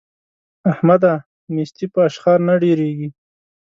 [0.71, 1.13] احمده!
[1.53, 3.09] نېستي په اشخار نه ډېرېږي.